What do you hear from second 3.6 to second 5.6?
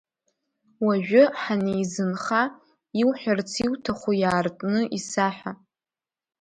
иуҭаху иаартны исаҳәа!